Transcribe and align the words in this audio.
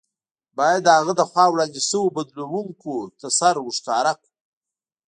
باید 0.57 0.81
د 0.83 0.87
هغه 0.97 1.13
له 1.19 1.25
خوا 1.29 1.45
وړاندې 1.49 1.79
شویو 1.89 2.13
بدلوونکو 2.17 2.93
ته 3.19 3.27
سر 3.39 3.55
ورښکاره 3.61 4.13
کړو. 4.21 4.31